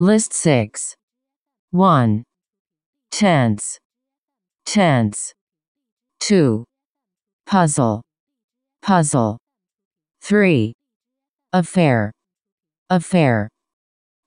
[0.00, 0.94] List 6.
[1.72, 2.22] 1.
[3.10, 3.78] Tense.
[4.64, 5.32] Tense.
[6.20, 6.64] 2.
[7.46, 8.02] Puzzle.
[8.80, 9.38] Puzzle.
[10.22, 10.72] 3.
[11.52, 12.12] Affair.
[12.88, 13.48] Affair.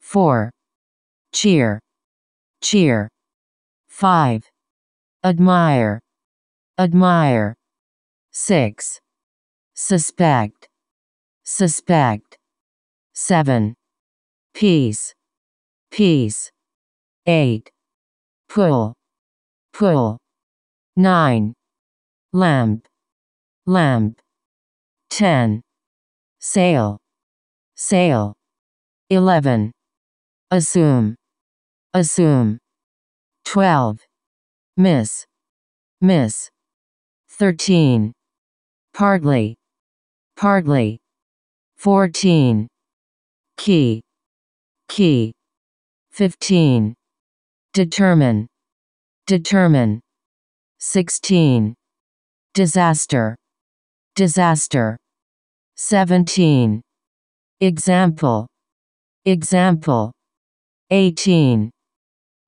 [0.01, 0.51] 4.
[1.31, 1.79] Cheer.
[2.61, 3.07] Cheer.
[3.87, 4.43] 5.
[5.23, 6.01] Admire.
[6.77, 7.55] Admire.
[8.33, 8.99] 6.
[9.73, 10.67] Suspect.
[11.45, 12.37] Suspect.
[13.13, 13.73] 7.
[14.53, 15.13] Peace.
[15.91, 16.49] Peace.
[17.27, 17.69] 8.
[18.47, 18.93] Pull.
[19.73, 20.17] Pull.
[20.95, 21.53] 9.
[22.31, 22.87] Lamp.
[23.65, 24.21] Lamp.
[25.09, 25.61] 10.
[26.39, 26.97] Sail.
[27.75, 28.33] Sail.
[29.09, 29.73] 11.
[30.49, 31.15] Assume.
[31.93, 32.57] Assume.
[33.43, 33.99] 12.
[34.77, 35.25] Miss.
[35.99, 36.49] Miss.
[37.31, 38.13] 13.
[38.93, 39.55] Partly.
[40.37, 40.99] Partly.
[41.75, 42.67] 14.
[43.57, 44.01] Key.
[44.87, 45.33] Key.
[46.11, 46.93] 15.
[47.73, 48.47] Determine.
[49.27, 50.01] Determine.
[50.79, 51.73] 16.
[52.53, 53.37] Disaster.
[54.15, 54.97] Disaster.
[55.77, 56.81] 17.
[57.61, 58.47] Example.
[59.25, 60.11] Example.
[60.89, 61.71] 18.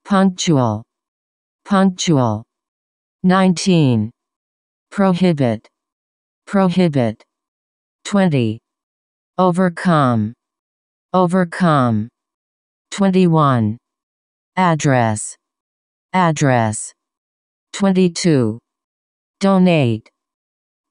[0.03, 0.83] Punctual.
[1.63, 2.43] Punctual.
[3.23, 4.11] 19.
[4.91, 5.69] Prohibit.
[6.45, 7.23] Prohibit.
[8.03, 8.59] 20.
[9.37, 10.33] Overcome.
[11.13, 12.09] Overcome.
[12.93, 13.75] 21.
[14.55, 15.35] Address.
[16.13, 16.93] Address.
[17.73, 18.59] 22.
[19.39, 20.11] Donate.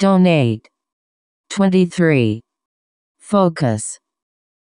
[0.01, 0.69] Donate.
[1.51, 2.41] 23.
[3.21, 3.99] Focus.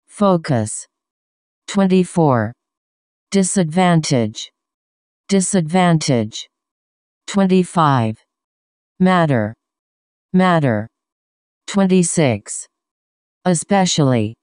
[0.08, 0.86] Focus.
[1.70, 2.52] 24.
[3.32, 4.52] Disadvantage.
[5.30, 6.50] Disadvantage.
[7.28, 8.18] 25.
[9.00, 9.54] Matter.
[10.34, 10.86] Matter.
[11.68, 12.68] 26.
[13.46, 14.36] Especially.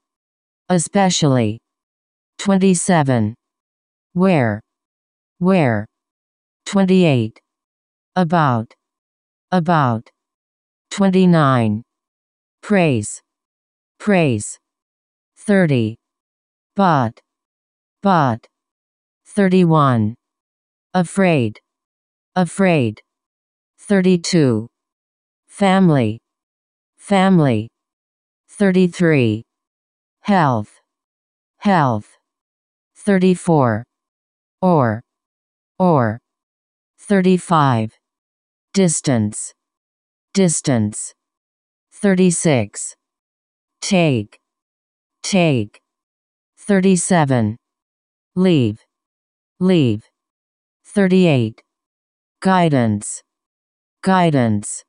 [0.70, 1.58] Especially.
[2.38, 3.34] 27.
[4.14, 4.60] Where.
[5.38, 5.86] Where.
[6.66, 7.40] 28.
[8.16, 8.72] About.
[9.50, 10.08] About.
[10.90, 11.82] 29.
[12.62, 13.20] Praise.
[13.98, 14.58] Praise.
[15.36, 15.96] 30.
[16.76, 17.18] But.
[18.02, 18.46] But.
[19.26, 20.14] 31.
[20.94, 21.60] Afraid.
[22.36, 23.00] Afraid.
[23.78, 24.68] 32.
[25.48, 26.18] Family.
[26.98, 27.68] Family.
[28.48, 29.42] 33.
[30.22, 30.80] Health.
[31.58, 32.17] Health.
[33.08, 33.84] 34.
[34.60, 35.00] Or.
[35.78, 36.18] Or.
[36.98, 37.98] 35.
[38.74, 39.54] Distance.
[40.34, 41.14] Distance.
[41.90, 42.96] 36.
[43.80, 44.38] Take.
[45.22, 45.80] Take.
[46.58, 47.56] 37.
[48.36, 48.84] Leave.
[49.58, 50.04] Leave.
[50.84, 51.62] 38.
[52.42, 53.22] Guidance.
[54.02, 54.84] Guidance.